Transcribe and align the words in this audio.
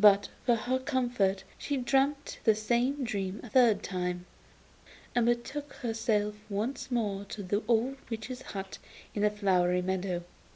But 0.00 0.28
for 0.44 0.56
her 0.56 0.80
comfort 0.80 1.44
she 1.56 1.76
dreamt 1.76 2.40
the 2.42 2.56
same 2.56 3.04
dream 3.04 3.38
a 3.44 3.48
third 3.48 3.80
time, 3.84 4.26
and 5.14 5.26
betook 5.26 5.74
herself 5.74 6.34
once 6.50 6.90
more 6.90 7.24
to 7.26 7.44
the 7.44 7.62
old 7.68 7.96
witch's 8.10 8.42
hut 8.42 8.78
in 9.14 9.22
the 9.22 9.30
flowery 9.30 9.82
meadow. 9.82 10.24